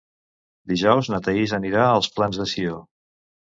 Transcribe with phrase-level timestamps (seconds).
[0.71, 2.85] Dijous na Thaís anirà als Plans de Sió.